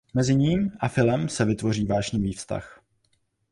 [0.13, 2.81] Mezi ním a Philem se vytvoří vášnivý vztah.